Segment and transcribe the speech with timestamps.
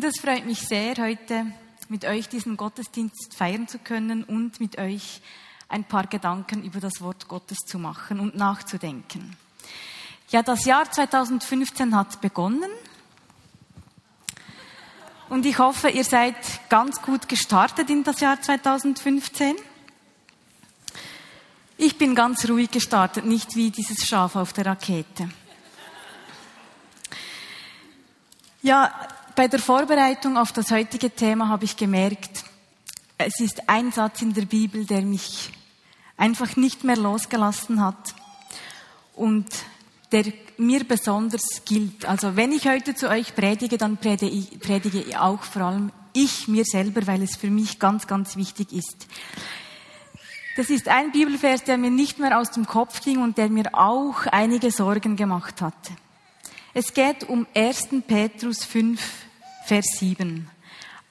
[0.00, 1.44] Und es freut mich sehr, heute
[1.90, 5.20] mit euch diesen Gottesdienst feiern zu können und mit euch
[5.68, 9.36] ein paar Gedanken über das Wort Gottes zu machen und nachzudenken.
[10.30, 12.70] Ja, das Jahr 2015 hat begonnen
[15.28, 16.34] und ich hoffe, ihr seid
[16.70, 19.54] ganz gut gestartet in das Jahr 2015.
[21.76, 25.28] Ich bin ganz ruhig gestartet, nicht wie dieses Schaf auf der Rakete.
[28.62, 28.92] Ja,
[29.34, 32.44] bei der Vorbereitung auf das heutige Thema habe ich gemerkt,
[33.18, 35.50] es ist ein Satz in der Bibel, der mich
[36.16, 38.14] einfach nicht mehr losgelassen hat
[39.14, 39.46] und
[40.12, 40.24] der
[40.58, 42.04] mir besonders gilt.
[42.04, 46.64] Also wenn ich heute zu euch predige, dann predige ich, auch vor allem ich mir
[46.64, 49.06] selber, weil es für mich ganz, ganz wichtig ist.
[50.56, 53.70] Das ist ein Bibelvers, der mir nicht mehr aus dem Kopf ging und der mir
[53.72, 55.92] auch einige Sorgen gemacht hatte.
[56.72, 57.88] Es geht um 1.
[58.06, 59.00] Petrus 5,
[59.64, 60.48] Vers 7.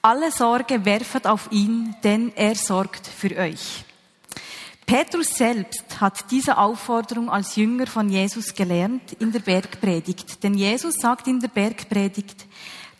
[0.00, 3.84] Alle Sorge werfet auf ihn, denn er sorgt für euch.
[4.86, 10.42] Petrus selbst hat diese Aufforderung als Jünger von Jesus gelernt in der Bergpredigt.
[10.42, 12.46] Denn Jesus sagt in der Bergpredigt,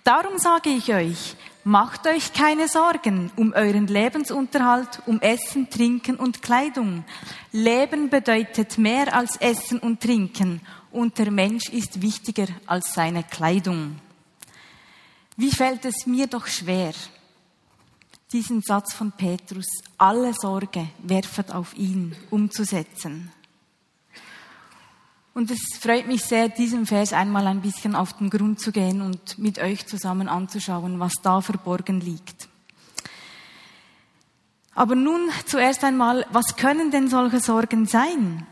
[0.04, 6.42] darum sage ich euch, macht euch keine Sorgen um euren Lebensunterhalt, um Essen, Trinken und
[6.42, 7.04] Kleidung.
[7.52, 10.60] Leben bedeutet mehr als Essen und Trinken
[10.90, 13.96] und der Mensch ist wichtiger als seine Kleidung.
[15.36, 16.92] Wie fällt es mir doch schwer,
[18.32, 19.66] diesen Satz von Petrus,
[19.98, 23.32] alle Sorge werfet auf ihn, umzusetzen.
[25.34, 29.00] Und es freut mich sehr, diesem Vers einmal ein bisschen auf den Grund zu gehen
[29.00, 32.48] und mit euch zusammen anzuschauen, was da verborgen liegt.
[34.74, 38.46] Aber nun zuerst einmal, was können denn solche Sorgen sein?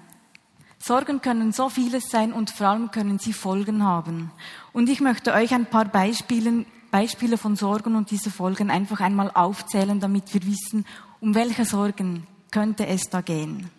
[0.89, 4.31] Sorgen können so vieles sein und vor allem können sie Folgen haben.
[4.73, 9.31] Und ich möchte euch ein paar Beispiele, Beispiele von Sorgen und diese Folgen einfach einmal
[9.35, 10.87] aufzählen, damit wir wissen,
[11.21, 13.71] um welche Sorgen könnte es da gehen.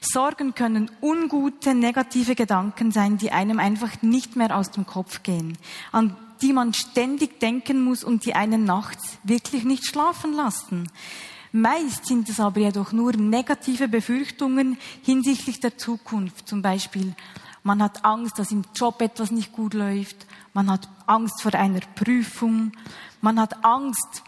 [0.00, 5.58] Sorgen können ungute, negative Gedanken sein, die einem einfach nicht mehr aus dem Kopf gehen,
[5.90, 10.88] an die man ständig denken muss und die einen nachts wirklich nicht schlafen lassen.
[11.52, 16.48] Meist sind es aber jedoch nur negative Befürchtungen hinsichtlich der Zukunft.
[16.48, 17.14] Zum Beispiel,
[17.62, 20.26] man hat Angst, dass im Job etwas nicht gut läuft.
[20.52, 22.72] Man hat Angst vor einer Prüfung.
[23.20, 24.22] Man hat Angst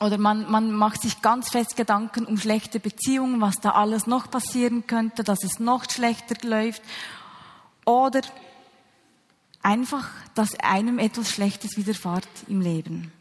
[0.00, 4.30] oder man, man macht sich ganz fest Gedanken um schlechte Beziehungen, was da alles noch
[4.30, 6.82] passieren könnte, dass es noch schlechter läuft.
[7.84, 8.22] Oder
[9.62, 13.12] einfach, dass einem etwas Schlechtes widerfahrt im Leben.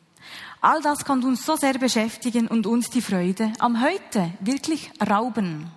[0.62, 5.72] All das kann uns so sehr beschäftigen und uns die Freude am Heute wirklich rauben.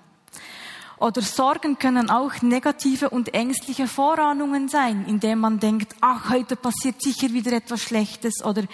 [0.98, 7.00] Oder Sorgen können auch negative und ängstliche Vorahnungen sein, indem man denkt, ach, heute passiert
[7.00, 8.65] sicher wieder etwas Schlechtes oder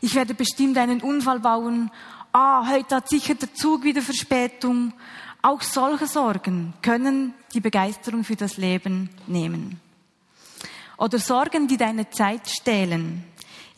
[0.00, 1.90] ich werde bestimmt einen Unfall bauen,
[2.32, 4.94] ah, heute hat sicher der Zug wieder Verspätung.
[5.42, 9.80] Auch solche Sorgen können die Begeisterung für das Leben nehmen.
[10.96, 13.24] Oder Sorgen, die deine Zeit stehlen.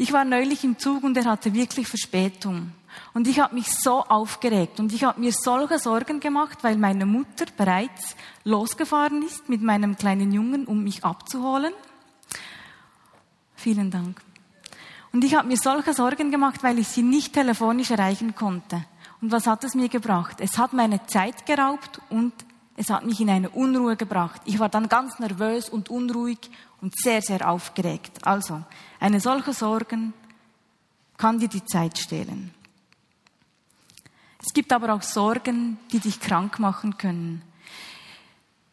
[0.01, 2.73] Ich war neulich im Zug und er hatte wirklich Verspätung.
[3.13, 7.05] Und ich habe mich so aufgeregt und ich habe mir solche Sorgen gemacht, weil meine
[7.05, 11.75] Mutter bereits losgefahren ist mit meinem kleinen Jungen, um mich abzuholen.
[13.57, 14.23] Vielen Dank.
[15.13, 18.83] Und ich habe mir solche Sorgen gemacht, weil ich sie nicht telefonisch erreichen konnte.
[19.21, 20.39] Und was hat es mir gebracht?
[20.41, 22.33] Es hat meine Zeit geraubt und
[22.75, 24.41] es hat mich in eine Unruhe gebracht.
[24.47, 26.39] Ich war dann ganz nervös und unruhig
[26.81, 28.25] und sehr, sehr aufgeregt.
[28.27, 28.63] Also,
[28.99, 30.13] eine solche Sorgen
[31.17, 32.55] kann dir die Zeit stehlen.
[34.43, 37.43] Es gibt aber auch Sorgen, die dich krank machen können.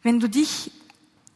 [0.02, 0.70] Wenn du dich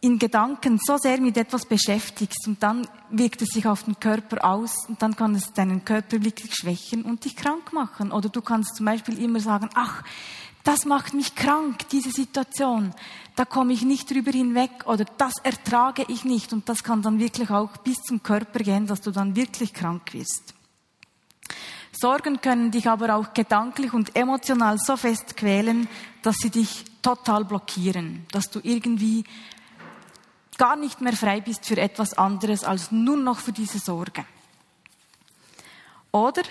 [0.00, 4.44] in Gedanken so sehr mit etwas beschäftigst und dann wirkt es sich auf den Körper
[4.44, 8.10] aus und dann kann es deinen Körper wirklich schwächen und dich krank machen.
[8.10, 10.03] Oder du kannst zum Beispiel immer sagen, ach,
[10.65, 12.95] das macht mich krank, diese Situation.
[13.34, 16.53] Da komme ich nicht drüber hinweg oder das ertrage ich nicht.
[16.53, 20.12] Und das kann dann wirklich auch bis zum Körper gehen, dass du dann wirklich krank
[20.12, 20.55] wirst.
[21.92, 25.89] Sorgen können dich aber auch gedanklich und emotional so fest quälen,
[26.22, 29.25] dass sie dich total blockieren, dass du irgendwie
[30.59, 34.25] gar nicht mehr frei bist für etwas anderes als nur noch für diese Sorge.
[36.13, 36.42] Oder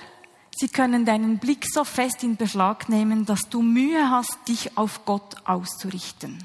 [0.55, 5.05] Sie können deinen Blick so fest in Beschlag nehmen, dass du Mühe hast, dich auf
[5.05, 6.37] Gott auszurichten.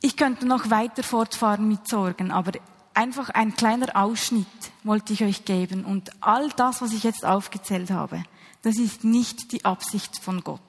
[0.00, 2.52] Ich könnte noch weiter fortfahren mit Sorgen, aber
[2.94, 4.46] einfach ein kleiner Ausschnitt
[4.84, 5.84] wollte ich euch geben.
[5.84, 8.24] Und all das, was ich jetzt aufgezählt habe,
[8.62, 10.60] das ist nicht die Absicht von Gott.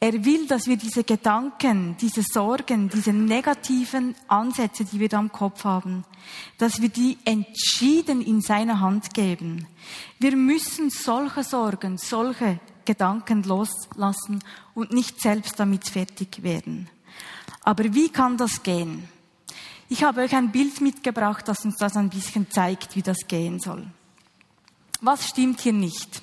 [0.00, 5.32] Er will, dass wir diese Gedanken, diese Sorgen, diese negativen Ansätze, die wir da im
[5.32, 6.04] Kopf haben,
[6.56, 9.66] dass wir die entschieden in seine Hand geben.
[10.20, 14.42] Wir müssen solche Sorgen, solche Gedanken loslassen
[14.74, 16.88] und nicht selbst damit fertig werden.
[17.62, 19.08] Aber wie kann das gehen?
[19.88, 23.58] Ich habe euch ein Bild mitgebracht, das uns das ein bisschen zeigt, wie das gehen
[23.58, 23.86] soll.
[25.00, 26.22] Was stimmt hier nicht?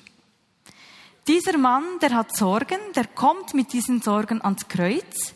[1.26, 5.34] Dieser Mann, der hat Sorgen, der kommt mit diesen Sorgen ans Kreuz.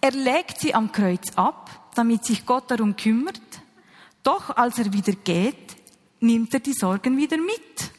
[0.00, 3.40] Er legt sie am Kreuz ab, damit sich Gott darum kümmert.
[4.24, 5.76] Doch als er wieder geht,
[6.18, 7.92] nimmt er die Sorgen wieder mit.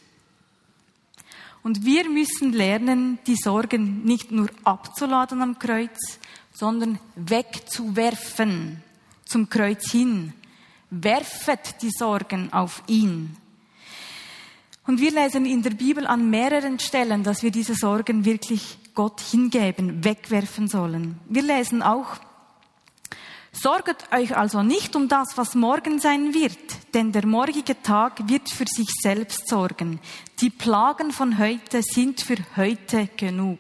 [1.64, 6.20] Und wir müssen lernen, die Sorgen nicht nur abzuladen am Kreuz,
[6.54, 8.84] sondern wegzuwerfen
[9.24, 10.34] zum Kreuz hin.
[10.90, 13.38] Werfet die Sorgen auf ihn.
[14.88, 19.20] Und wir lesen in der Bibel an mehreren Stellen, dass wir diese Sorgen wirklich Gott
[19.20, 21.20] hingeben, wegwerfen sollen.
[21.28, 22.18] Wir lesen auch,
[23.52, 26.60] Sorget euch also nicht um das, was morgen sein wird,
[26.94, 30.02] denn der morgige Tag wird für sich selbst sorgen.
[30.42, 33.60] Die Plagen von heute sind für heute genug.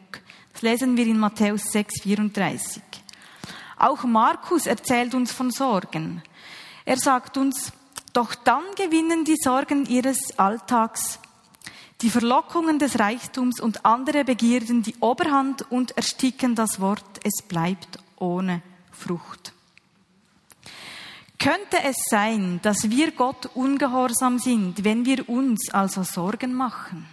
[0.52, 2.84] Das lesen wir in Matthäus 6, 34.
[3.78, 6.22] Auch Markus erzählt uns von Sorgen.
[6.84, 7.72] Er sagt uns,
[8.16, 11.20] doch dann gewinnen die Sorgen ihres Alltags,
[12.02, 18.00] die Verlockungen des Reichtums und andere Begierden die Oberhand und ersticken das Wort, es bleibt
[18.18, 19.54] ohne Frucht.
[21.38, 27.06] Könnte es sein, dass wir Gott ungehorsam sind, wenn wir uns also Sorgen machen?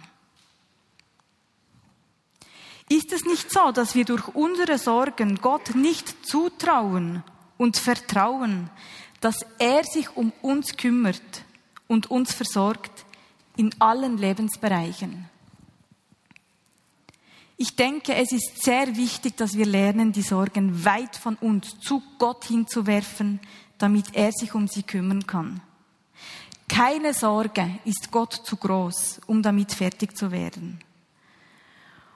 [2.89, 7.23] Ist es nicht so, dass wir durch unsere Sorgen Gott nicht zutrauen
[7.57, 8.69] und vertrauen,
[9.23, 11.45] dass er sich um uns kümmert
[11.87, 13.05] und uns versorgt
[13.55, 15.29] in allen Lebensbereichen.
[17.55, 22.03] Ich denke, es ist sehr wichtig, dass wir lernen, die Sorgen weit von uns zu
[22.19, 23.39] Gott hinzuwerfen,
[23.77, 25.61] damit er sich um sie kümmern kann.
[26.67, 30.79] Keine Sorge ist Gott zu groß, um damit fertig zu werden.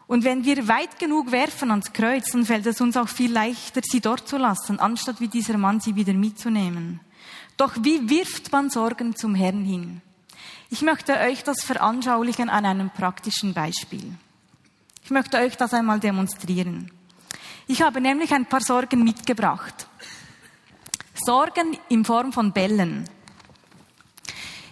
[0.07, 3.81] Und wenn wir weit genug werfen ans Kreuz, dann fällt es uns auch viel leichter,
[3.83, 7.01] sie dort zu lassen, anstatt wie dieser Mann sie wieder mitzunehmen.
[7.57, 10.01] Doch wie wirft man Sorgen zum Herrn hin?
[10.69, 14.13] Ich möchte euch das veranschaulichen an einem praktischen Beispiel.
[15.04, 16.92] Ich möchte euch das einmal demonstrieren.
[17.68, 19.88] Ich habe nämlich ein paar Sorgen mitgebracht.
[21.13, 23.10] Sorgen in Form von Bällen.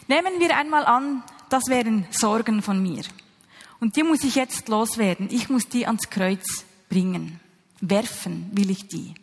[0.07, 3.03] Nehmen wir einmal an, das wären Sorgen von mir.
[3.79, 5.27] Und die muss ich jetzt loswerden.
[5.31, 7.39] Ich muss die ans Kreuz bringen.
[7.81, 9.13] Werfen will ich die.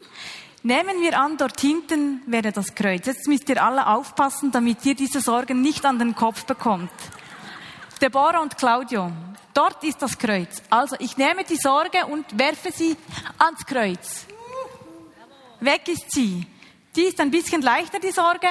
[0.63, 3.07] Nehmen wir an, dort hinten wäre das Kreuz.
[3.07, 6.91] Jetzt müsst ihr alle aufpassen, damit ihr diese Sorgen nicht an den Kopf bekommt.
[8.01, 9.11] Deborah und Claudio,
[9.55, 10.63] dort ist das Kreuz.
[10.71, 12.97] Also ich nehme die Sorge und werfe sie
[13.39, 14.27] ans Kreuz.
[15.59, 16.47] Weg ist sie.
[16.95, 18.49] Die ist ein bisschen leichter, die Sorge.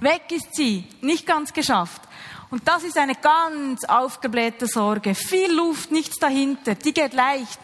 [0.00, 0.84] Weg ist sie.
[1.00, 2.02] Nicht ganz geschafft.
[2.50, 5.14] Und das ist eine ganz aufgeblähte Sorge.
[5.14, 6.74] Viel Luft, nichts dahinter.
[6.76, 7.58] Die geht leicht.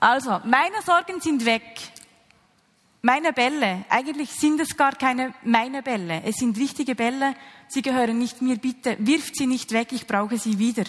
[0.00, 1.78] Also, meine Sorgen sind weg.
[3.02, 6.22] Meine Bälle, eigentlich sind es gar keine meine Bälle.
[6.24, 7.34] Es sind richtige Bälle.
[7.68, 8.56] Sie gehören nicht mir.
[8.56, 9.92] Bitte wirft sie nicht weg.
[9.92, 10.84] Ich brauche sie wieder.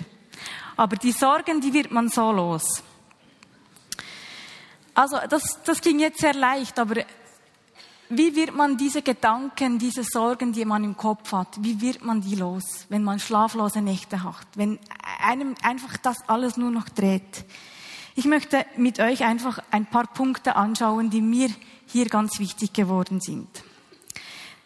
[0.76, 2.84] Aber die Sorgen, die wird man so los.
[4.96, 7.04] Also, das, das ging jetzt sehr leicht, aber
[8.18, 12.22] wie wird man diese Gedanken, diese Sorgen, die man im Kopf hat, wie wird man
[12.22, 14.80] die los, wenn man schlaflose Nächte hat, wenn
[15.22, 17.46] einem einfach das alles nur noch dreht?
[18.16, 21.50] Ich möchte mit euch einfach ein paar Punkte anschauen, die mir
[21.88, 23.48] hier ganz wichtig geworden sind.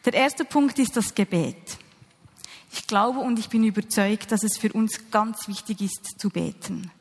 [0.06, 1.78] Der erste Punkt ist das Gebet.
[2.72, 6.92] Ich glaube und ich bin überzeugt, dass es für uns ganz wichtig ist zu beten.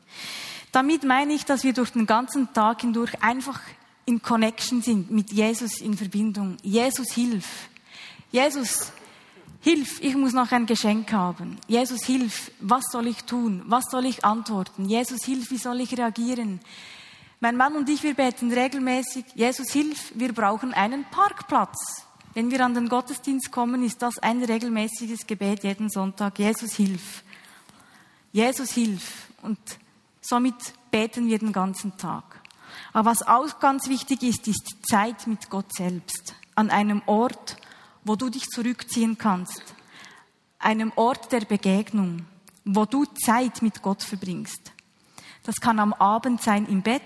[0.71, 3.59] Damit meine ich, dass wir durch den ganzen Tag hindurch einfach
[4.07, 6.55] in Connection sind, mit Jesus in Verbindung.
[6.63, 7.67] Jesus, hilf.
[8.31, 8.93] Jesus,
[9.59, 11.57] hilf, ich muss noch ein Geschenk haben.
[11.67, 13.63] Jesus, hilf, was soll ich tun?
[13.65, 14.85] Was soll ich antworten?
[14.85, 16.61] Jesus, hilf, wie soll ich reagieren?
[17.41, 21.77] Mein Mann und ich, wir beten regelmäßig, Jesus, hilf, wir brauchen einen Parkplatz.
[22.33, 26.39] Wenn wir an den Gottesdienst kommen, ist das ein regelmäßiges Gebet jeden Sonntag.
[26.39, 27.23] Jesus, hilf.
[28.31, 29.27] Jesus, hilf.
[29.41, 29.59] Und
[30.21, 30.55] somit
[30.91, 32.46] beten wir den ganzen Tag.
[32.93, 36.35] Aber was auch ganz wichtig ist, ist die Zeit mit Gott selbst.
[36.55, 37.57] An einem Ort,
[38.03, 39.61] wo du dich zurückziehen kannst.
[40.59, 42.25] Einem Ort der Begegnung,
[42.65, 44.71] wo du Zeit mit Gott verbringst.
[45.43, 47.01] Das kann am Abend sein im Bett.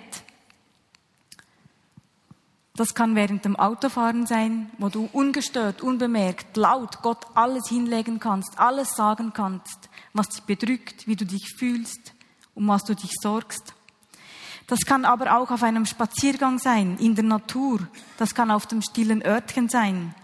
[2.75, 8.57] Das kann während dem Autofahren sein, wo du ungestört, unbemerkt, laut Gott alles hinlegen kannst,
[8.57, 12.13] alles sagen kannst, was dich bedrückt, wie du dich fühlst,
[12.55, 13.75] um was du dich sorgst.
[14.71, 17.85] Das kann aber auch auf einem Spaziergang sein, in der Natur.
[18.15, 20.15] Das kann auf dem stillen Örtchen sein.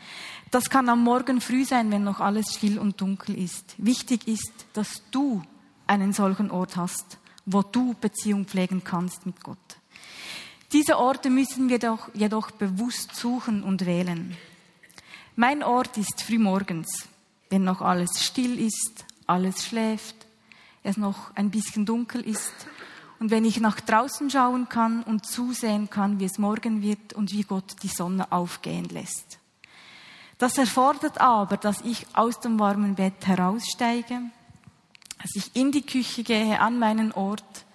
[0.52, 3.76] Das kann am Morgen früh sein, wenn noch alles still und dunkel ist.
[3.78, 5.42] Wichtig ist, dass du
[5.86, 9.58] einen solchen Ort hast, wo du Beziehung pflegen kannst mit Gott.
[10.72, 14.38] Diese Orte müssen wir doch jedoch bewusst suchen und wählen.
[15.36, 17.10] Mein Ort ist frühmorgens,
[17.50, 20.16] wenn noch alles still ist, alles schläft,
[20.84, 22.54] es noch ein bisschen dunkel ist
[23.20, 27.32] und wenn ich nach draußen schauen kann und zusehen kann, wie es morgen wird und
[27.32, 29.40] wie Gott die Sonne aufgehen lässt.
[30.38, 34.22] Das erfordert aber, dass ich aus dem warmen Bett heraussteige,
[35.20, 37.66] dass ich in die Küche gehe, an meinen Ort,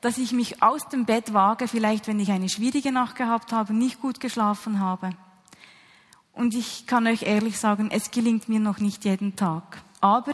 [0.00, 3.74] dass ich mich aus dem Bett wage, vielleicht wenn ich eine schwierige Nacht gehabt habe,
[3.74, 5.10] nicht gut geschlafen habe.
[6.32, 9.82] Und ich kann euch ehrlich sagen, es gelingt mir noch nicht jeden Tag.
[10.00, 10.32] Aber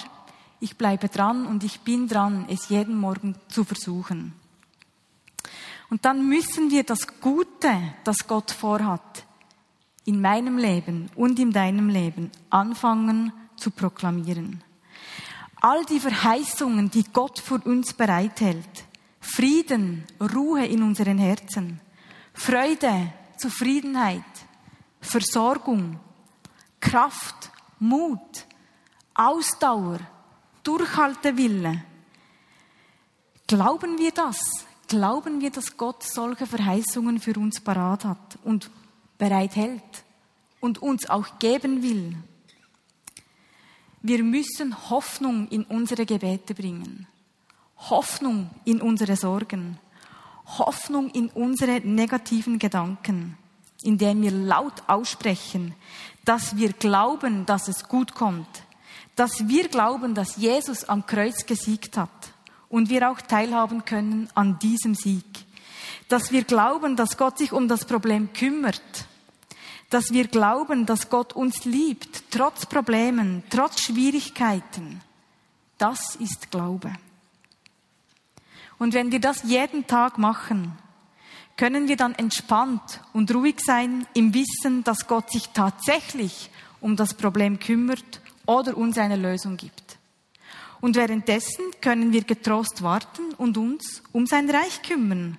[0.60, 4.34] ich bleibe dran und ich bin dran, es jeden Morgen zu versuchen.
[5.90, 7.72] Und dann müssen wir das Gute,
[8.04, 9.24] das Gott vorhat,
[10.04, 14.62] in meinem Leben und in deinem Leben anfangen zu proklamieren.
[15.60, 18.84] All die Verheißungen, die Gott für uns bereithält,
[19.20, 21.80] Frieden, Ruhe in unseren Herzen,
[22.32, 24.22] Freude, Zufriedenheit,
[25.00, 25.98] Versorgung,
[26.80, 28.46] Kraft, Mut,
[29.14, 29.98] Ausdauer,
[30.68, 31.82] Durchhaltewille.
[33.46, 34.37] Glauben wir das?
[34.87, 38.70] Glauben wir, dass Gott solche Verheißungen für uns parat hat und
[39.16, 40.04] bereithält
[40.60, 42.16] und uns auch geben will?
[44.02, 47.06] Wir müssen Hoffnung in unsere Gebete bringen.
[47.78, 49.78] Hoffnung in unsere Sorgen,
[50.58, 53.38] Hoffnung in unsere negativen Gedanken,
[53.82, 55.75] indem wir laut aussprechen,
[56.26, 58.64] dass wir glauben, dass es gut kommt,
[59.18, 62.08] dass wir glauben, dass Jesus am Kreuz gesiegt hat
[62.68, 65.25] und wir auch teilhaben können an diesem Sieg,
[66.08, 68.80] dass wir glauben, dass Gott sich um das Problem kümmert,
[69.90, 75.00] dass wir glauben, dass Gott uns liebt, trotz Problemen, trotz Schwierigkeiten.
[75.78, 76.92] Das ist Glaube.
[78.78, 80.78] Und wenn wir das jeden Tag machen,
[81.56, 87.14] können wir dann entspannt und ruhig sein im Wissen, dass Gott sich tatsächlich um das
[87.14, 89.99] Problem kümmert oder uns eine Lösung gibt.
[90.81, 95.37] Und währenddessen können wir getrost warten und uns um sein Reich kümmern.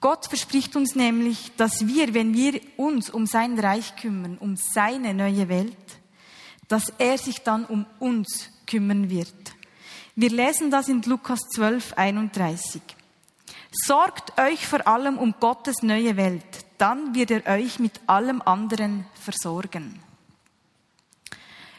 [0.00, 5.12] Gott verspricht uns nämlich, dass wir, wenn wir uns um sein Reich kümmern, um seine
[5.12, 5.76] neue Welt,
[6.68, 9.34] dass er sich dann um uns kümmern wird.
[10.14, 12.80] Wir lesen das in Lukas 12, 31.
[13.72, 16.44] Sorgt euch vor allem um Gottes neue Welt,
[16.78, 20.05] dann wird er euch mit allem anderen versorgen.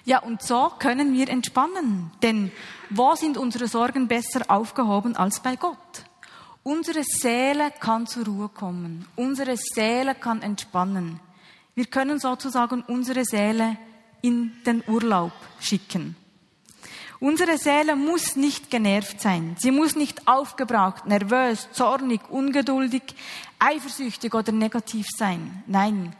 [0.07, 2.49] Ja, und so können wir entspannen, denn
[2.89, 6.05] wo sind unsere Sorgen besser aufgehoben als bei Gott?
[6.63, 11.19] Unsere Seele kann zur Ruhe kommen, unsere Seele kann entspannen.
[11.75, 13.75] Wir können sozusagen unsere Seele
[14.21, 16.15] in den Urlaub schicken.
[17.19, 19.57] Unsere Seele muss nicht genervt sein.
[19.59, 23.03] Sie muss nicht aufgebraucht, nervös, zornig, ungeduldig,
[23.59, 25.63] eifersüchtig oder negativ sein.
[25.67, 26.15] Nein,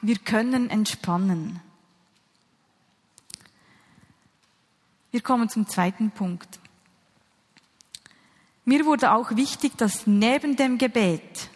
[0.00, 1.60] wir können entspannen.
[5.16, 6.58] Wir kommen zum zweiten Punkt.
[8.66, 11.48] Mir wurde auch wichtig, dass neben dem Gebet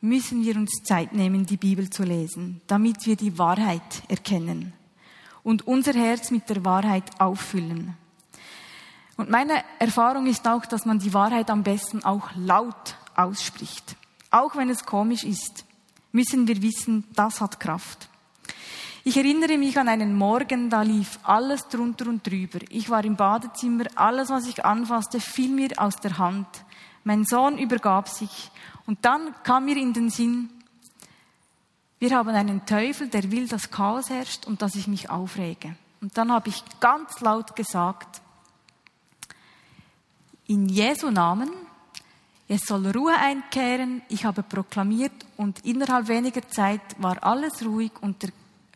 [0.00, 4.72] müssen wir uns Zeit nehmen, die Bibel zu lesen, damit wir die Wahrheit erkennen
[5.42, 7.96] und unser Herz mit der Wahrheit auffüllen.
[9.16, 13.96] Und meine Erfahrung ist auch, dass man die Wahrheit am besten auch laut ausspricht.
[14.30, 15.64] Auch wenn es komisch ist,
[16.12, 18.09] müssen wir wissen, das hat Kraft.
[19.02, 22.58] Ich erinnere mich an einen Morgen, da lief alles drunter und drüber.
[22.68, 26.46] Ich war im Badezimmer, alles, was ich anfasste, fiel mir aus der Hand.
[27.04, 28.50] Mein Sohn übergab sich.
[28.86, 30.50] Und dann kam mir in den Sinn,
[31.98, 35.76] wir haben einen Teufel, der will, dass Chaos herrscht und dass ich mich aufrege.
[36.00, 38.20] Und dann habe ich ganz laut gesagt,
[40.46, 41.50] in Jesu Namen,
[42.48, 44.02] es soll Ruhe einkehren.
[44.08, 48.30] Ich habe proklamiert und innerhalb weniger Zeit war alles ruhig und der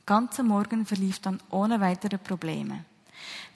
[0.06, 2.84] ganze Morgen verlief dann ohne weitere Probleme.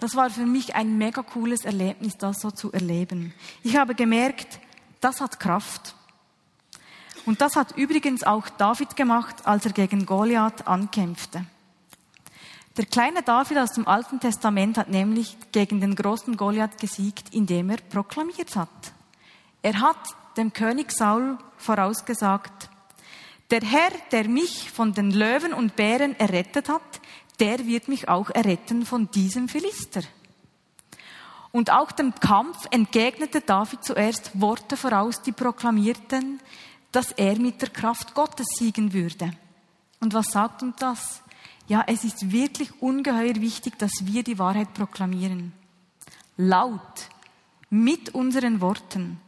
[0.00, 3.34] Das war für mich ein mega cooles Erlebnis, das so zu erleben.
[3.62, 4.60] Ich habe gemerkt,
[5.00, 5.94] das hat Kraft.
[7.26, 11.44] Und das hat übrigens auch David gemacht, als er gegen Goliath ankämpfte.
[12.76, 17.70] Der kleine David aus dem Alten Testament hat nämlich gegen den großen Goliath gesiegt, indem
[17.70, 18.68] er proklamiert hat.
[19.62, 19.98] Er hat
[20.36, 22.70] dem König Saul vorausgesagt,
[23.50, 27.00] der Herr, der mich von den Löwen und Bären errettet hat,
[27.40, 30.02] der wird mich auch erretten von diesem Philister.
[31.50, 36.40] Und auch dem Kampf entgegnete David zuerst Worte voraus, die proklamierten,
[36.92, 39.32] dass er mit der Kraft Gottes siegen würde.
[40.00, 41.22] Und was sagt uns das?
[41.66, 45.52] Ja, es ist wirklich ungeheuer wichtig, dass wir die Wahrheit proklamieren.
[46.36, 47.08] Laut,
[47.70, 49.20] mit unseren Worten.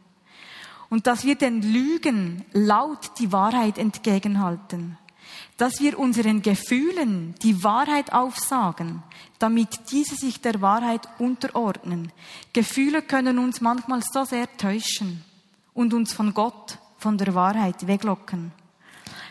[0.91, 4.97] Und dass wir den Lügen laut die Wahrheit entgegenhalten.
[5.55, 9.01] Dass wir unseren Gefühlen die Wahrheit aufsagen,
[9.39, 12.11] damit diese sich der Wahrheit unterordnen.
[12.51, 15.23] Gefühle können uns manchmal so sehr täuschen
[15.73, 18.51] und uns von Gott, von der Wahrheit weglocken.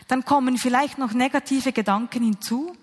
[0.07, 2.75] Dann kommen vielleicht noch negative Gedanken hinzu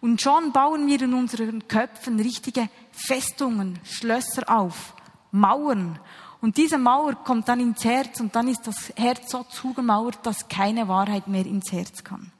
[0.00, 4.94] und schon bauen wir in unseren Köpfen richtige Festungen, Schlösser auf,
[5.30, 5.98] Mauern.
[6.44, 10.46] Und diese Mauer kommt dann ins Herz und dann ist das Herz so zugemauert, dass
[10.46, 12.32] keine Wahrheit mehr ins Herz kann.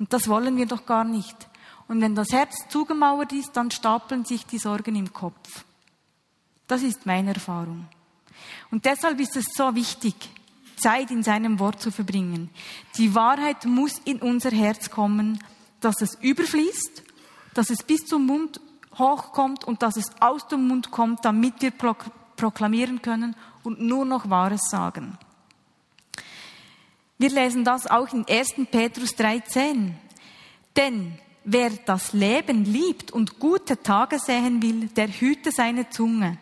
[0.00, 1.36] Und das wollen wir doch gar nicht.
[1.86, 5.64] Und wenn das Herz zugemauert ist, dann stapeln sich die Sorgen im Kopf.
[6.66, 7.86] Das ist meine Erfahrung.
[8.72, 10.16] Und deshalb ist es so wichtig,
[10.74, 12.50] Zeit in seinem Wort zu verbringen.
[12.96, 15.38] Die Wahrheit muss in unser Herz kommen,
[15.78, 17.04] dass es überfließt,
[17.54, 18.60] dass es bis zum Mund
[18.98, 21.70] hochkommt und dass es aus dem Mund kommt, damit wir
[22.42, 25.16] proklamieren können und nur noch Wahres sagen.
[27.18, 28.66] Wir lesen das auch in 1.
[28.68, 29.92] Petrus 3,10.
[30.74, 36.36] Denn wer das Leben liebt und gute Tage sehen will, der hüte seine Zunge.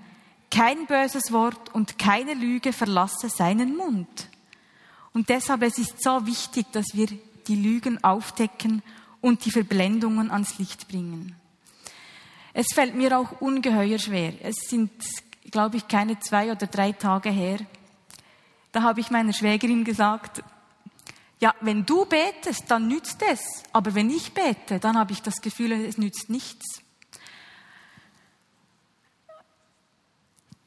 [0.50, 4.28] Kein böses Wort und keine Lüge verlasse seinen Mund.
[5.12, 7.09] Und deshalb es ist so wichtig, dass wir
[7.47, 8.83] die Lügen aufdecken
[9.21, 11.37] und die Verblendungen ans Licht bringen.
[12.54, 14.33] Es fällt mir auch ungeheuer schwer.
[14.42, 14.90] Es sind,
[15.50, 17.59] glaube ich, keine zwei oder drei Tage her.
[18.73, 20.42] Da habe ich meiner Schwägerin gesagt,
[21.40, 23.40] ja, wenn du betest, dann nützt es.
[23.73, 26.82] Aber wenn ich bete, dann habe ich das Gefühl, es nützt nichts.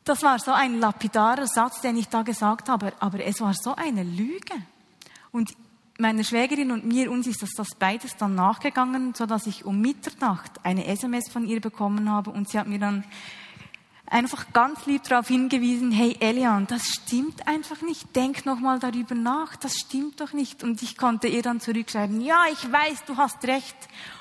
[0.04, 3.76] Das war so ein lapidarer Satz, den ich da gesagt habe, aber es war so
[3.76, 4.54] eine Lüge.
[5.32, 5.56] Und
[5.98, 9.80] meiner Schwägerin und mir, uns ist das, das beides dann nachgegangen, so dass ich um
[9.80, 13.06] Mitternacht eine SMS von ihr bekommen habe und sie hat mir dann
[14.14, 18.16] einfach ganz lieb darauf hingewiesen, hey Elian, das stimmt einfach nicht.
[18.16, 20.64] Denk nochmal darüber nach, das stimmt doch nicht.
[20.64, 23.76] Und ich konnte ihr dann zurückschreiben, ja, ich weiß, du hast recht.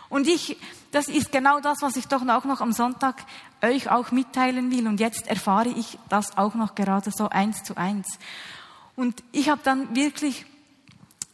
[0.08, 0.56] Und ich,
[0.90, 3.24] das ist genau das, was ich doch auch noch am Sonntag
[3.62, 4.88] euch auch mitteilen will.
[4.88, 8.18] Und jetzt erfahre ich das auch noch gerade so eins zu eins.
[8.96, 10.46] Und ich habe dann wirklich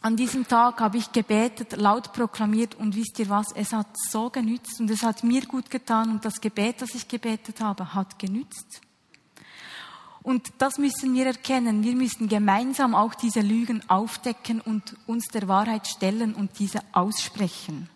[0.01, 4.29] an diesem Tag habe ich gebetet, laut proklamiert und wisst ihr was, es hat so
[4.29, 8.17] genützt und es hat mir gut getan und das Gebet, das ich gebetet habe, hat
[8.17, 8.81] genützt.
[10.21, 11.83] Und das müssen wir erkennen.
[11.83, 17.89] Wir müssen gemeinsam auch diese Lügen aufdecken und uns der Wahrheit stellen und diese aussprechen.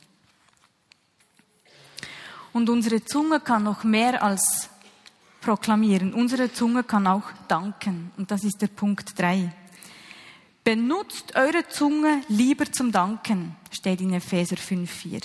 [2.54, 4.70] Und unsere Zunge kann noch mehr als
[5.42, 6.14] proklamieren.
[6.14, 8.12] Unsere Zunge kann auch danken.
[8.18, 9.52] Und das ist der Punkt drei.
[10.64, 15.24] Benutzt eure Zunge lieber zum Danken, steht in Epheser 5,4.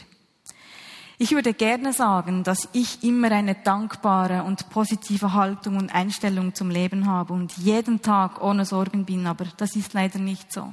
[1.16, 6.70] Ich würde gerne sagen, dass ich immer eine dankbare und positive Haltung und Einstellung zum
[6.70, 10.72] Leben habe und jeden Tag ohne Sorgen bin, aber das ist leider nicht so.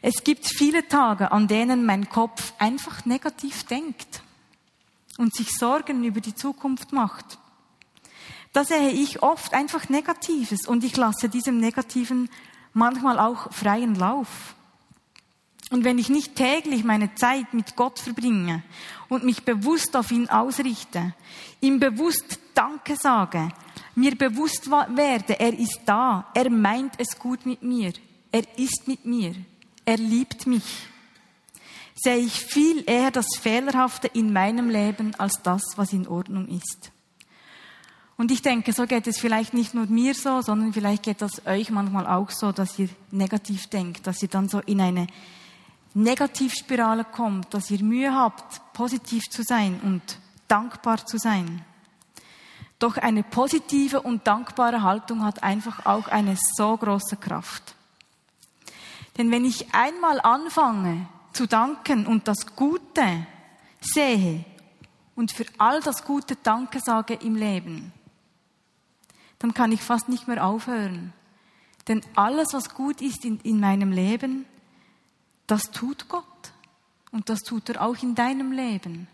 [0.00, 4.22] Es gibt viele Tage, an denen mein Kopf einfach negativ denkt
[5.18, 7.38] und sich Sorgen über die Zukunft macht.
[8.52, 12.30] Da sehe ich oft einfach Negatives und ich lasse diesem Negativen
[12.76, 14.54] manchmal auch freien Lauf.
[15.70, 18.62] Und wenn ich nicht täglich meine Zeit mit Gott verbringe
[19.08, 21.14] und mich bewusst auf ihn ausrichte,
[21.60, 23.48] ihm bewusst Danke sage,
[23.96, 27.92] mir bewusst werde, er ist da, er meint es gut mit mir,
[28.30, 29.34] er ist mit mir,
[29.84, 30.86] er liebt mich,
[31.94, 36.92] sehe ich viel eher das Fehlerhafte in meinem Leben als das, was in Ordnung ist.
[38.18, 41.46] Und ich denke, so geht es vielleicht nicht nur mir so, sondern vielleicht geht das
[41.46, 45.06] euch manchmal auch so, dass ihr negativ denkt, dass ihr dann so in eine
[45.92, 50.02] Negativspirale kommt, dass ihr Mühe habt, positiv zu sein und
[50.48, 51.64] dankbar zu sein.
[52.78, 57.74] Doch eine positive und dankbare Haltung hat einfach auch eine so große Kraft.
[59.16, 63.26] Denn wenn ich einmal anfange zu danken und das Gute
[63.80, 64.44] sehe
[65.14, 67.92] und für all das Gute Danke sage im Leben,
[69.38, 71.12] dann kann ich fast nicht mehr aufhören.
[71.88, 74.46] Denn alles, was gut ist in, in meinem Leben,
[75.46, 76.24] das tut Gott.
[77.12, 79.08] Und das tut er auch in deinem Leben.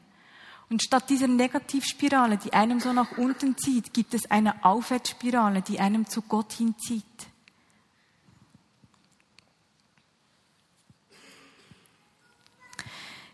[0.70, 5.78] Und statt dieser Negativspirale, die einem so nach unten zieht, gibt es eine Aufwärtsspirale, die
[5.78, 7.04] einem zu Gott hinzieht.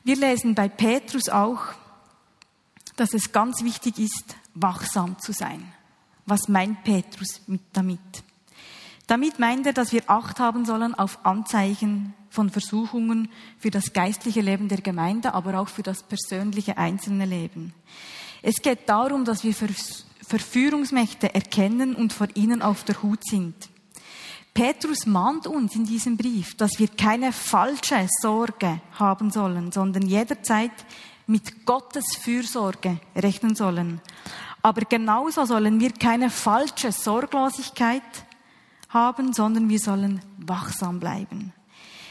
[0.02, 1.60] Wir lesen bei Petrus auch,
[2.96, 5.72] dass es ganz wichtig ist, wachsam zu sein.
[6.28, 7.98] Was meint Petrus mit damit?
[9.06, 14.42] Damit meint er, dass wir Acht haben sollen auf Anzeichen von Versuchungen für das geistliche
[14.42, 17.72] Leben der Gemeinde, aber auch für das persönliche einzelne Leben.
[18.42, 23.54] Es geht darum, dass wir Verführungsmächte erkennen und vor ihnen auf der Hut sind.
[24.52, 30.72] Petrus mahnt uns in diesem Brief, dass wir keine falsche Sorge haben sollen, sondern jederzeit
[31.26, 34.02] mit Gottes Fürsorge rechnen sollen.
[34.68, 38.02] Aber genauso sollen wir keine falsche Sorglosigkeit
[38.90, 41.54] haben, sondern wir sollen wachsam bleiben.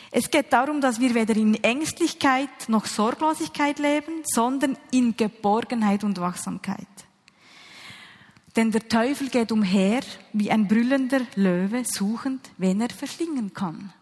[0.10, 6.20] Es geht darum, dass wir weder in Ängstlichkeit noch Sorglosigkeit leben, sondern in Geborgenheit und
[6.20, 6.88] Wachsamkeit.
[8.56, 10.02] Denn der Teufel geht umher
[10.34, 13.94] wie ein brüllender Löwe, suchend, wen er verschlingen kann.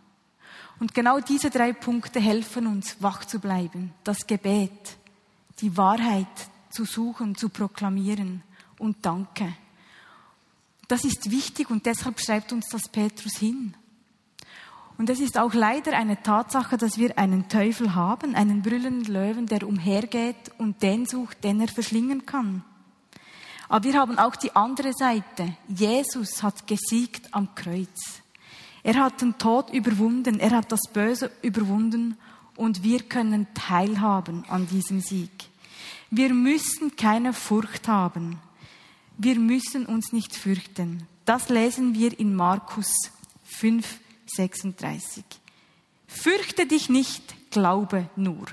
[0.80, 3.94] Und genau diese drei Punkte helfen uns, wach zu bleiben.
[4.06, 4.96] Das Gebet,
[5.60, 8.44] die Wahrheit zu suchen, zu proklamieren
[8.78, 9.54] und Danke.
[10.88, 13.74] Das ist wichtig und deshalb schreibt uns das Petrus hin.
[14.98, 19.46] Und es ist auch leider eine Tatsache, dass wir einen Teufel haben, einen brüllenden Löwen,
[19.46, 22.64] der umhergeht und den sucht, den er verschlingen kann.
[23.68, 25.58] Aber wir haben auch die andere Seite.
[25.68, 28.22] Jesus hat gesiegt am Kreuz.
[28.84, 32.18] Er hat den Tod überwunden, er hat das Böse überwunden
[32.56, 35.50] und wir können teilhaben an diesem Sieg.
[36.18, 38.40] Wir müssen keine Furcht haben.
[39.18, 41.06] Wir müssen uns nicht fürchten.
[41.26, 43.12] Das lesen wir in Markus
[43.44, 45.26] 5, 36.
[46.08, 48.46] Fürchte dich nicht, glaube nur.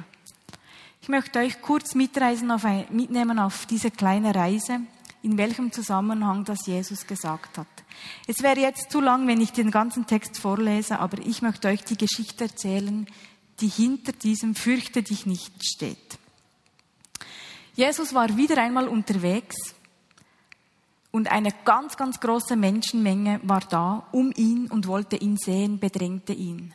[1.02, 4.80] Ich möchte euch kurz mitreisen auf ein, mitnehmen auf diese kleine Reise,
[5.22, 7.68] in welchem Zusammenhang das Jesus gesagt hat.
[8.26, 11.84] Es wäre jetzt zu lang, wenn ich den ganzen Text vorlese, aber ich möchte euch
[11.84, 13.06] die Geschichte erzählen,
[13.60, 16.18] die hinter diesem Fürchte dich nicht steht.
[17.74, 19.74] Jesus war wieder einmal unterwegs
[21.10, 26.32] und eine ganz, ganz große Menschenmenge war da um ihn und wollte ihn sehen, bedrängte
[26.32, 26.74] ihn.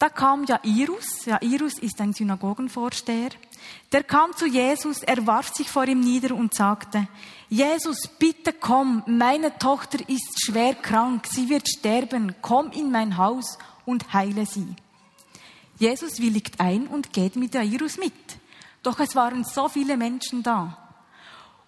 [0.00, 3.30] Da kam Jairus, Jairus ist ein Synagogenvorsteher,
[3.92, 7.06] der kam zu Jesus, er warf sich vor ihm nieder und sagte,
[7.48, 13.58] Jesus, bitte komm, meine Tochter ist schwer krank, sie wird sterben, komm in mein Haus
[13.84, 14.74] und heile sie.
[15.78, 18.39] Jesus willigt ein und geht mit Jairus mit.
[18.82, 20.76] Doch es waren so viele Menschen da.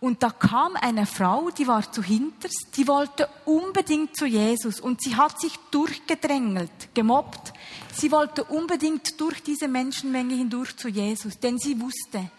[0.02, 5.00] Und da kam eine Frau, die war zu hinters, die wollte unbedingt zu Jesus und
[5.00, 7.52] sie hat sich durchgedrängelt, gemobbt.
[7.94, 12.32] Sie wollte unbedingt durch diese Menschenmenge hindurch zu Jesus, denn sie wusste,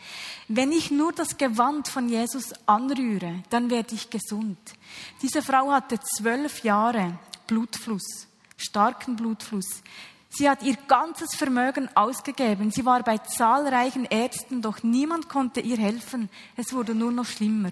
[0.50, 4.58] wenn ich nur das Gewand von Jesus anrühre, dann werde ich gesund.
[5.22, 9.84] Diese Frau hatte zwölf Jahre Blutfluss, starken Blutfluss.
[10.36, 12.72] Sie hat ihr ganzes Vermögen ausgegeben.
[12.72, 16.28] Sie war bei zahlreichen Ärzten, doch niemand konnte ihr helfen.
[16.58, 17.70] Es wurde nur noch schlimmer.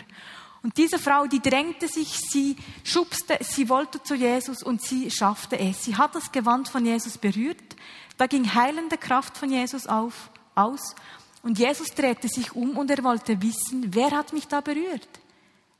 [0.61, 5.57] Und diese Frau, die drängte sich, sie schubste, sie wollte zu Jesus und sie schaffte
[5.57, 5.85] es.
[5.85, 7.75] Sie hat das Gewand von Jesus berührt.
[8.17, 10.93] Da ging heilende Kraft von Jesus auf, aus.
[11.41, 15.09] Und Jesus drehte sich um und er wollte wissen, wer hat mich da berührt?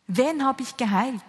[0.08, 1.22] Wen habe ich geheilt?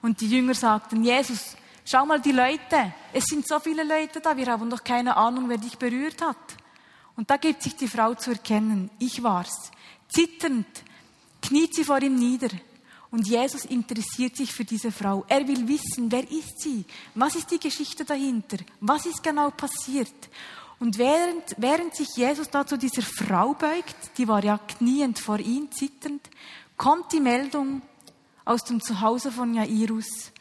[0.00, 2.92] Und die Jünger sagten, Jesus, Schau mal die Leute.
[3.12, 4.36] Es sind so viele Leute da.
[4.36, 6.36] Wir haben doch keine Ahnung, wer dich berührt hat.
[7.16, 8.90] Und da gibt sich die Frau zu erkennen.
[8.98, 9.70] Ich war's.
[10.08, 10.66] Zitternd
[11.40, 12.50] kniet sie vor ihm nieder.
[13.10, 15.24] Und Jesus interessiert sich für diese Frau.
[15.28, 16.84] Er will wissen, wer ist sie?
[17.14, 18.56] Was ist die Geschichte dahinter?
[18.80, 20.14] Was ist genau passiert?
[20.78, 25.38] Und während, während sich Jesus da zu dieser Frau beugt, die war ja kniend vor
[25.38, 26.28] ihm, zitternd,
[26.76, 27.82] kommt die Meldung
[28.44, 30.31] aus dem Zuhause von Jairus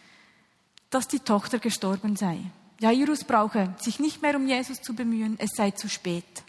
[0.91, 2.39] dass die Tochter gestorben sei.
[2.79, 6.43] Jairus brauche sich nicht mehr um Jesus zu bemühen, es sei zu spät.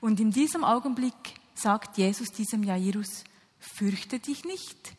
[0.00, 1.14] Und in diesem Augenblick
[1.54, 3.24] sagt Jesus diesem Jairus,
[3.58, 4.92] fürchte dich nicht,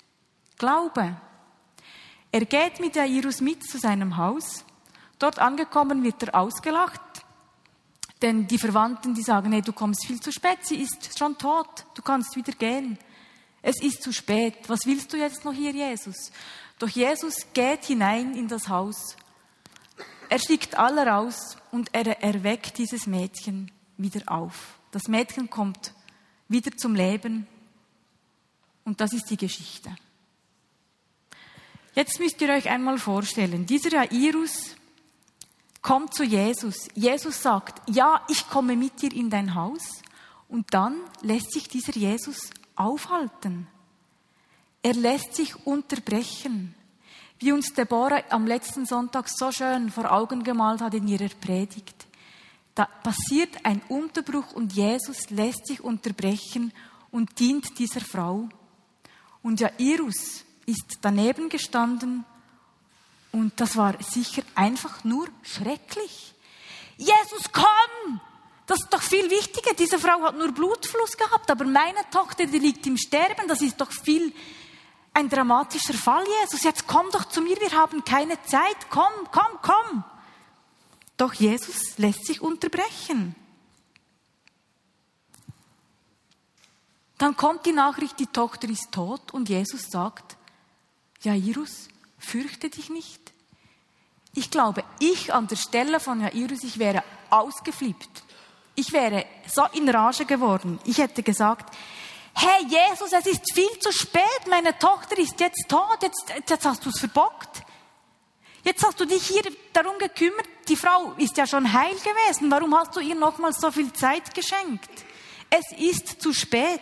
[0.57, 1.15] glaube.
[2.31, 4.65] Er geht mit Jairus mit zu seinem Haus.
[5.19, 7.01] Dort angekommen wird er ausgelacht,
[8.21, 11.85] denn die Verwandten, die sagen, hey, du kommst viel zu spät, sie ist schon tot,
[11.93, 12.97] du kannst wieder gehen.
[13.61, 16.31] Es ist zu spät, was willst du jetzt noch hier, Jesus?
[16.79, 19.15] Doch Jesus geht hinein in das Haus.
[20.29, 24.77] Er schickt alle raus und er erweckt dieses Mädchen wieder auf.
[24.91, 25.93] Das Mädchen kommt
[26.47, 27.47] wieder zum Leben
[28.83, 29.95] und das ist die Geschichte.
[31.93, 34.75] Jetzt müsst ihr euch einmal vorstellen, dieser Jairus
[35.81, 36.89] kommt zu Jesus.
[36.95, 40.01] Jesus sagt, ja, ich komme mit dir in dein Haus.
[40.49, 43.67] Und dann lässt sich dieser Jesus aufhalten.
[44.85, 46.75] Er lässt sich unterbrechen,
[47.39, 52.05] wie uns Deborah am letzten Sonntag so schön vor Augen gemalt hat in ihrer Predigt.
[52.75, 56.71] Da passiert ein Unterbruch und Jesus lässt sich unterbrechen
[57.09, 58.47] und dient dieser Frau.
[59.41, 62.23] Und Jairus ist daneben gestanden
[63.31, 66.35] und das war sicher einfach nur schrecklich.
[66.97, 68.21] Jesus, komm!
[68.67, 69.73] Das ist doch viel wichtiger.
[69.73, 73.47] Diese Frau hat nur Blutfluss gehabt, aber meine Tochter, die liegt im Sterben.
[73.47, 74.31] Das ist doch viel
[75.15, 76.63] ein dramatischer Fall, Jesus.
[76.63, 78.89] Jetzt komm doch zu mir, wir haben keine Zeit.
[78.89, 80.03] Komm, komm, komm.
[81.17, 83.35] Doch Jesus lässt sich unterbrechen.
[87.17, 90.35] Dann kommt die Nachricht, die Tochter ist tot und Jesus sagt,
[91.21, 91.87] Jairus,
[92.19, 93.31] fürchte dich nicht.
[94.33, 98.23] Ich glaube, ich an der Stelle von Jairus, ich wäre ausgeflippt.
[98.75, 100.77] Ich wäre so in Rage geworden.
[100.83, 101.73] Ich hätte gesagt,
[102.35, 106.85] hey Jesus, es ist viel zu spät, meine Tochter ist jetzt tot, jetzt, jetzt hast
[106.85, 107.63] du es verbockt.
[108.63, 109.43] Jetzt hast du dich hier
[109.73, 113.71] darum gekümmert, die Frau ist ja schon heil gewesen, warum hast du ihr nochmals so
[113.71, 114.89] viel Zeit geschenkt?
[115.49, 116.81] Es ist zu spät.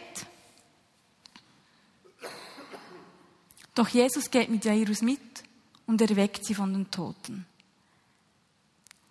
[3.75, 5.19] Doch Jesus geht mit Jairus mit
[5.85, 7.45] und erweckt sie von den Toten.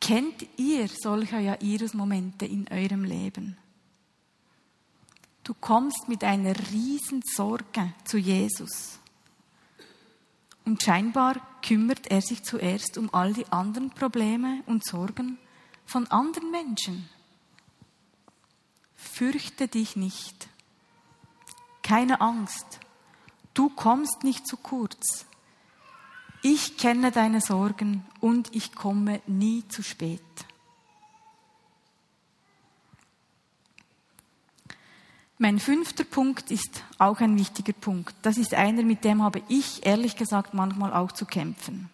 [0.00, 3.58] Kennt ihr solche Jairus-Momente in eurem Leben?
[5.44, 8.98] Du kommst mit einer riesen Sorge zu Jesus.
[10.64, 15.38] Und scheinbar kümmert er sich zuerst um all die anderen Probleme und Sorgen
[15.84, 17.08] von anderen Menschen.
[18.94, 20.48] Fürchte dich nicht.
[21.82, 22.78] Keine Angst.
[23.54, 25.26] Du kommst nicht zu kurz.
[26.42, 30.22] Ich kenne deine Sorgen und ich komme nie zu spät.
[35.42, 38.14] Mein fünfter Punkt ist auch ein wichtiger Punkt.
[38.22, 41.90] Das ist einer, mit dem habe ich ehrlich gesagt manchmal auch zu kämpfen.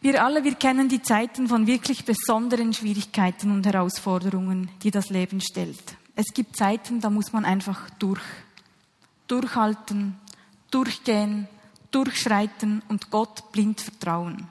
[0.00, 5.42] Wir alle, wir kennen die Zeiten von wirklich besonderen Schwierigkeiten und Herausforderungen, die das Leben
[5.42, 5.98] stellt.
[6.16, 8.22] Es gibt Zeiten, da muss man einfach durch
[9.26, 10.16] durchhalten,
[10.70, 11.48] durchgehen,
[11.90, 14.48] durchschreiten und Gott blind vertrauen.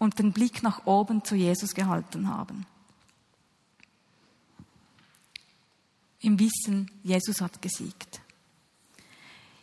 [0.00, 2.66] Und den Blick nach oben zu Jesus gehalten haben.
[6.20, 8.20] Im Wissen, Jesus hat gesiegt.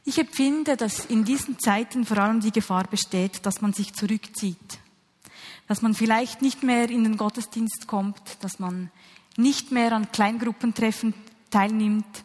[0.06, 4.80] Ich empfinde, dass in diesen Zeiten vor allem die Gefahr besteht, dass man sich zurückzieht.
[5.68, 8.92] Dass man vielleicht nicht mehr in den Gottesdienst kommt, dass man
[9.36, 11.14] nicht mehr an Kleingruppentreffen
[11.50, 12.24] teilnimmt,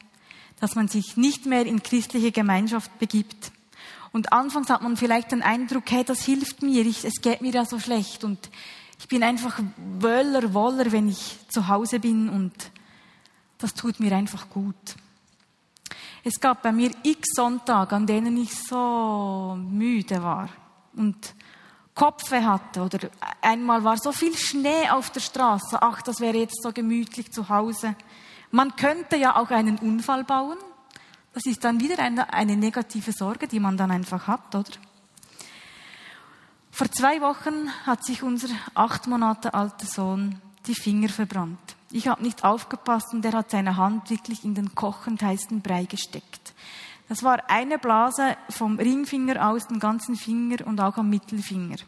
[0.60, 3.50] dass man sich nicht mehr in christliche Gemeinschaft begibt.
[4.12, 7.52] Und anfangs hat man vielleicht den Eindruck, hey, das hilft mir, ich, es geht mir
[7.52, 8.50] ja so schlecht und
[8.98, 9.60] ich bin einfach
[9.98, 12.52] wöller, woller, wenn ich zu Hause bin und
[13.60, 14.96] das tut mir einfach gut.
[16.22, 20.48] Es gab bei mir x Sonntage, an denen ich so müde war
[20.94, 21.34] und
[21.94, 25.80] Kopfe hatte oder einmal war so viel Schnee auf der Straße.
[25.80, 27.94] Ach, das wäre jetzt so gemütlich zu Hause.
[28.50, 30.58] Man könnte ja auch einen Unfall bauen.
[31.32, 34.72] Das ist dann wieder eine, eine negative Sorge, die man dann einfach hat, oder?
[36.70, 41.76] Vor zwei Wochen hat sich unser acht Monate alter Sohn die Finger verbrannt.
[41.92, 45.84] Ich habe nicht aufgepasst und er hat seine Hand wirklich in den kochend heißen Brei
[45.84, 46.54] gesteckt.
[47.08, 51.78] Das war eine Blase vom Ringfinger aus, den ganzen Finger und auch am Mittelfinger.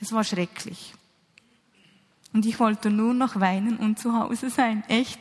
[0.00, 0.94] Es war schrecklich.
[2.32, 4.82] Und ich wollte nur noch weinen und zu Hause sein.
[4.88, 5.20] Echt.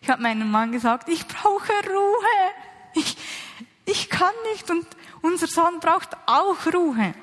[0.00, 2.52] Ich habe meinem Mann gesagt, ich brauche Ruhe.
[2.94, 3.16] Ich,
[3.86, 4.86] ich kann nicht und
[5.22, 7.14] unser Sohn braucht auch Ruhe.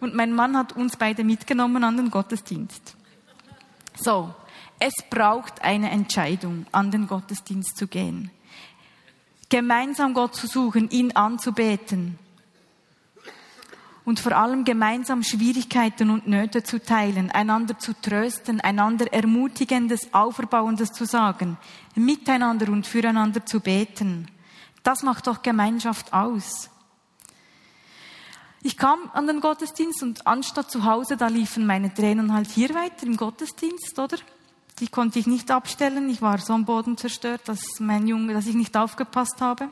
[0.00, 2.96] Und mein Mann hat uns beide mitgenommen an den Gottesdienst.
[3.94, 4.34] So,
[4.80, 8.30] es braucht eine Entscheidung, an den Gottesdienst zu gehen.
[9.48, 12.18] Gemeinsam Gott zu suchen, ihn anzubeten,
[14.10, 20.92] und vor allem gemeinsam Schwierigkeiten und Nöte zu teilen, einander zu trösten, einander ermutigendes, auferbauendes
[20.92, 21.58] zu sagen,
[21.94, 24.26] miteinander und füreinander zu beten.
[24.82, 26.70] Das macht doch Gemeinschaft aus.
[28.62, 32.70] Ich kam an den Gottesdienst und anstatt zu Hause, da liefen meine Tränen halt hier
[32.74, 34.16] weiter im Gottesdienst, oder?
[34.80, 36.08] Die konnte ich nicht abstellen.
[36.08, 39.68] Ich war so am Boden zerstört, dass mein Junge, dass ich nicht aufgepasst habe.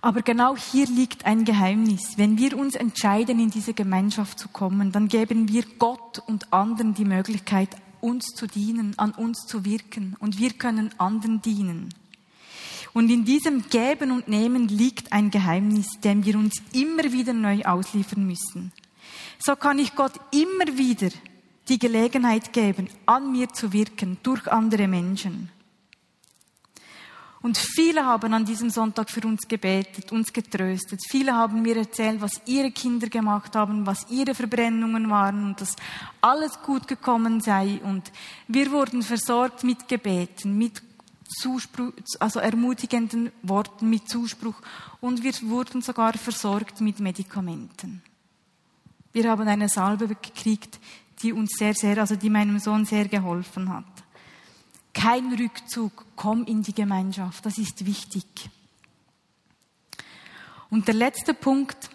[0.00, 2.16] Aber genau hier liegt ein Geheimnis.
[2.16, 6.94] Wenn wir uns entscheiden, in diese Gemeinschaft zu kommen, dann geben wir Gott und anderen
[6.94, 10.16] die Möglichkeit, uns zu dienen, an uns zu wirken.
[10.18, 11.94] Und wir können anderen dienen.
[12.92, 17.62] Und in diesem Geben und Nehmen liegt ein Geheimnis, dem wir uns immer wieder neu
[17.62, 18.72] ausliefern müssen.
[19.38, 21.10] So kann ich Gott immer wieder
[21.68, 25.50] die Gelegenheit geben, an mir zu wirken durch andere Menschen.
[27.42, 31.00] Und viele haben an diesem Sonntag für uns gebetet, uns getröstet.
[31.08, 35.76] Viele haben mir erzählt, was ihre Kinder gemacht haben, was ihre Verbrennungen waren und dass
[36.20, 37.80] alles gut gekommen sei.
[37.84, 38.10] Und
[38.48, 40.82] wir wurden versorgt mit Gebeten, mit
[41.28, 44.60] Zuspruch, also ermutigenden Worten, mit Zuspruch.
[45.00, 48.02] Und wir wurden sogar versorgt mit Medikamenten.
[49.12, 50.80] Wir haben eine Salbe gekriegt,
[51.22, 53.84] die uns sehr, sehr, also die meinem Sohn sehr geholfen hat.
[54.92, 58.26] Kein Rückzug, komm in die Gemeinschaft, das ist wichtig.
[60.70, 61.90] Und der letzte Punkt,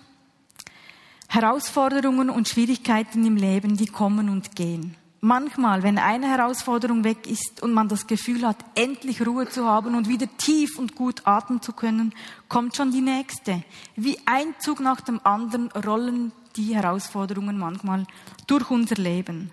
[1.28, 4.96] Herausforderungen und Schwierigkeiten im Leben, die kommen und gehen.
[5.24, 9.94] Manchmal, wenn eine Herausforderung weg ist und man das Gefühl hat, endlich Ruhe zu haben
[9.94, 12.14] und wieder tief und gut atmen zu können,
[12.50, 13.64] kommt schon die nächste.
[13.96, 18.06] Wie ein Zug nach dem anderen rollen die Herausforderungen manchmal
[18.48, 19.52] durch unser Leben.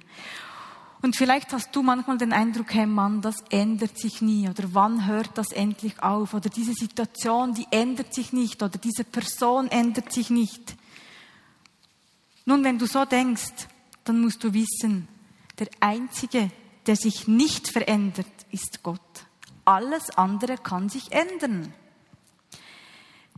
[1.00, 5.06] Und vielleicht hast du manchmal den Eindruck, hey Mann, das ändert sich nie oder wann
[5.06, 10.12] hört das endlich auf oder diese Situation, die ändert sich nicht oder diese Person ändert
[10.12, 10.76] sich nicht.
[12.44, 13.68] Nun, wenn du so denkst,
[14.04, 15.06] dann musst du wissen,
[15.58, 16.50] der Einzige,
[16.86, 19.00] der sich nicht verändert, ist Gott.
[19.64, 21.72] Alles andere kann sich ändern.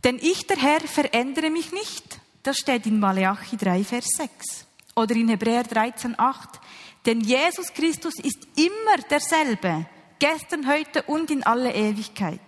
[0.03, 2.20] Denn ich, der Herr, verändere mich nicht.
[2.43, 4.65] Das steht in Malachi 3, Vers 6.
[4.95, 6.59] Oder in Hebräer 13, 8.
[7.05, 9.85] Denn Jesus Christus ist immer derselbe,
[10.19, 12.39] gestern, heute und in alle Ewigkeit.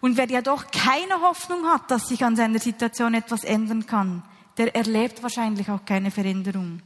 [0.00, 4.22] Und wer ja doch keine Hoffnung hat, dass sich an seiner Situation etwas ändern kann,
[4.56, 6.80] der erlebt wahrscheinlich auch keine Veränderung.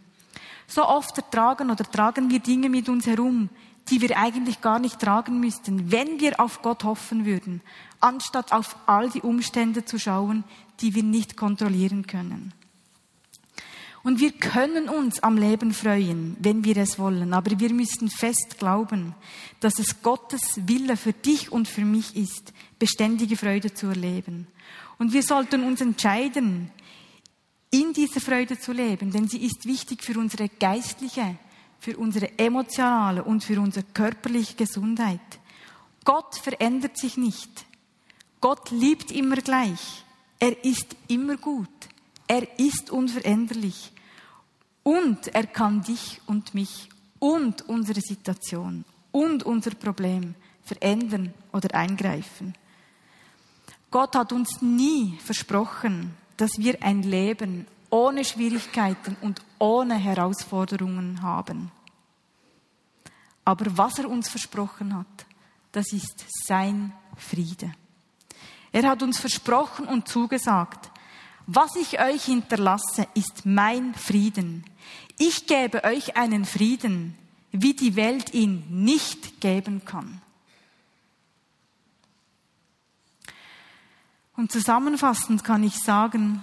[0.67, 3.49] So oft ertragen oder tragen wir Dinge mit uns herum,
[3.91, 7.61] die wir eigentlich gar nicht tragen müssten, wenn wir auf Gott hoffen würden,
[8.01, 10.45] anstatt auf all die Umstände zu schauen,
[10.81, 12.53] die wir nicht kontrollieren können.
[14.03, 18.57] Und wir können uns am Leben freuen, wenn wir es wollen, aber wir müssen fest
[18.59, 19.17] glauben,
[19.59, 24.47] dass es Gottes Wille für dich und für mich ist, beständige Freude zu erleben.
[24.99, 26.71] Und wir sollten uns entscheiden,
[27.73, 31.37] in dieser Freude zu leben, denn sie ist wichtig für unsere geistliche,
[31.87, 35.21] für unsere emotionale und für unsere körperliche Gesundheit.
[36.05, 37.65] Gott verändert sich nicht.
[38.41, 40.03] Gott liebt immer gleich.
[40.41, 41.69] Er ist immer gut.
[42.27, 43.93] Er ist unveränderlich.
[44.83, 46.89] Und er kann dich und mich
[47.21, 52.57] und unsere Situation und unser Problem verändern oder eingreifen.
[53.93, 61.71] Gott hat uns nie versprochen, dass wir ein Leben ohne Schwierigkeiten und ohne Herausforderungen haben.
[63.47, 65.07] Aber was er uns versprochen hat,
[65.71, 67.73] das ist sein Friede.
[68.73, 70.91] Er hat uns versprochen und zugesagt,
[71.47, 74.65] was ich euch hinterlasse, ist mein Frieden.
[75.17, 77.17] Ich gebe euch einen Frieden,
[77.53, 80.21] wie die Welt ihn nicht geben kann.
[84.37, 86.43] Und zusammenfassend kann ich sagen,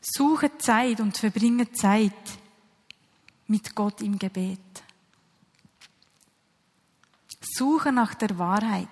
[0.00, 2.14] suche Zeit und verbringe Zeit
[3.46, 4.58] mit Gott im Gebet.
[7.52, 8.88] Suche nach der Wahrheit.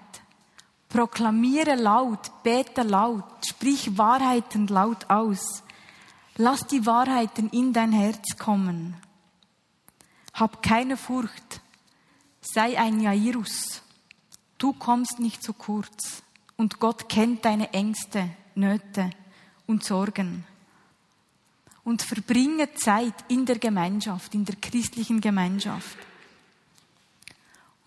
[0.89, 5.63] Proklamiere laut, bete laut, sprich Wahrheiten laut aus.
[6.37, 8.97] Lass die Wahrheiten in dein Herz kommen.
[10.33, 11.61] Hab keine Furcht.
[12.41, 13.83] Sei ein Jairus.
[14.57, 16.23] Du kommst nicht zu kurz.
[16.57, 19.11] Und Gott kennt deine Ängste, Nöte
[19.67, 20.45] und Sorgen.
[21.85, 25.97] Und verbringe Zeit in der Gemeinschaft, in der christlichen Gemeinschaft.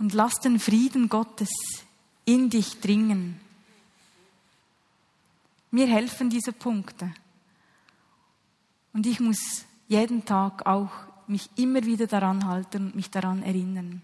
[0.01, 1.51] Und lass den Frieden Gottes
[2.25, 3.39] in dich dringen.
[5.69, 7.13] Mir helfen diese Punkte.
[8.93, 10.89] Und ich muss jeden Tag auch
[11.27, 14.01] mich immer wieder daran halten und mich daran erinnern.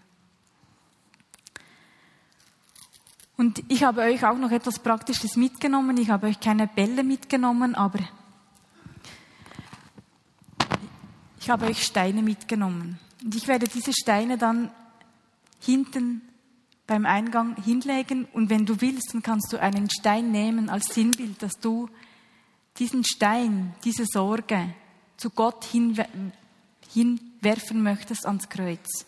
[3.36, 5.96] Und ich habe euch auch noch etwas Praktisches mitgenommen.
[5.96, 7.98] Ich habe euch keine Bälle mitgenommen, aber
[11.40, 13.00] ich habe euch Steine mitgenommen.
[13.24, 14.70] Und ich werde diese Steine dann
[15.60, 16.22] hinten
[16.86, 21.42] beim Eingang hinlegen und wenn du willst, dann kannst du einen Stein nehmen als Sinnbild,
[21.42, 21.88] dass du
[22.78, 24.74] diesen Stein, diese Sorge
[25.16, 26.32] zu Gott hinwerfen
[27.82, 29.06] möchtest ans Kreuz.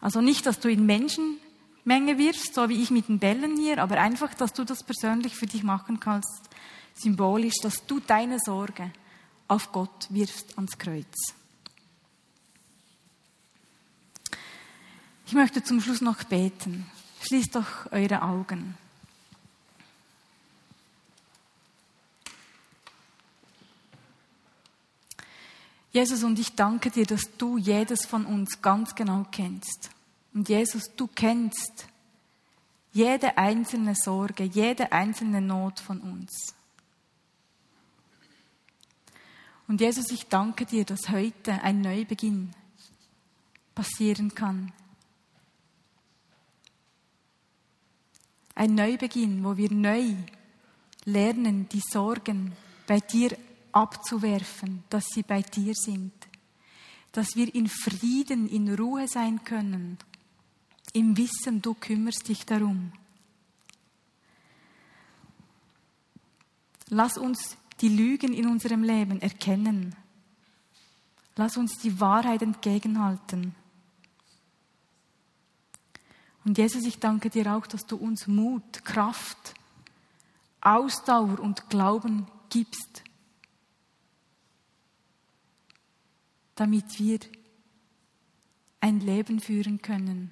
[0.00, 4.00] Also nicht, dass du in Menschenmenge wirfst, so wie ich mit den Bällen hier, aber
[4.00, 6.50] einfach, dass du das persönlich für dich machen kannst,
[6.94, 8.92] symbolisch, dass du deine Sorge
[9.48, 11.16] auf Gott wirfst ans Kreuz.
[15.32, 16.84] Ich möchte zum Schluss noch beten.
[17.22, 18.76] Schließt doch eure Augen.
[25.90, 29.88] Jesus, und ich danke dir, dass du jedes von uns ganz genau kennst.
[30.34, 31.86] Und Jesus, du kennst
[32.92, 36.54] Jede einzelne Sorge, jede einzelne Not von uns.
[39.66, 42.52] Und Jesus, ich danke dir, dass heute ein Neubeginn
[43.74, 44.74] passieren kann.
[48.54, 50.14] Ein Neubeginn, wo wir neu
[51.04, 52.52] lernen, die Sorgen
[52.86, 53.36] bei dir
[53.72, 56.12] abzuwerfen, dass sie bei dir sind.
[57.12, 59.98] Dass wir in Frieden, in Ruhe sein können,
[60.92, 62.92] im Wissen, du kümmerst dich darum.
[66.88, 69.96] Lass uns die Lügen in unserem Leben erkennen.
[71.36, 73.54] Lass uns die Wahrheit entgegenhalten.
[76.44, 79.54] Und Jesus, ich danke dir auch, dass du uns Mut, Kraft,
[80.60, 83.02] Ausdauer und Glauben gibst,
[86.54, 87.20] damit wir
[88.80, 90.30] ein Leben führen können,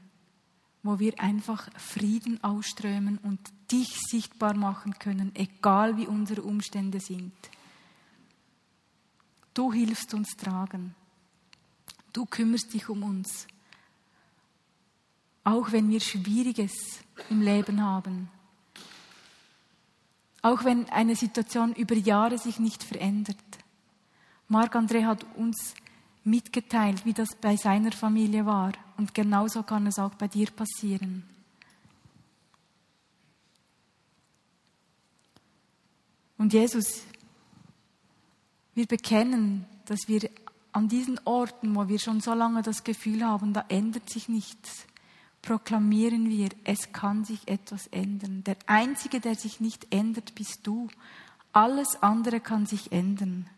[0.82, 3.38] wo wir einfach Frieden ausströmen und
[3.70, 7.32] dich sichtbar machen können, egal wie unsere Umstände sind.
[9.54, 10.94] Du hilfst uns tragen.
[12.12, 13.46] Du kümmerst dich um uns.
[15.44, 18.28] Auch wenn wir Schwieriges im Leben haben.
[20.42, 23.36] Auch wenn eine Situation über Jahre sich nicht verändert.
[24.48, 25.74] Marc-André hat uns
[26.24, 28.72] mitgeteilt, wie das bei seiner Familie war.
[28.96, 31.24] Und genauso kann es auch bei dir passieren.
[36.36, 37.02] Und Jesus,
[38.74, 40.30] wir bekennen, dass wir
[40.72, 44.86] an diesen Orten, wo wir schon so lange das Gefühl haben, da ändert sich nichts,
[45.42, 48.44] proklamieren wir, es kann sich etwas ändern.
[48.44, 50.88] Der Einzige, der sich nicht ändert, bist du.
[51.52, 53.48] Alles andere kann sich ändern.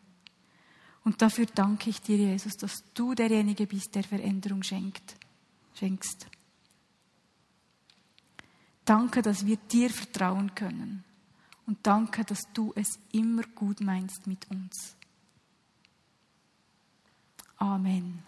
[1.04, 5.16] Und dafür danke ich dir, Jesus, dass du derjenige bist, der Veränderung schenkt,
[5.74, 6.26] schenkst.
[8.84, 11.04] Danke, dass wir dir vertrauen können.
[11.66, 14.96] Und danke, dass du es immer gut meinst mit uns.
[17.56, 18.22] Amen.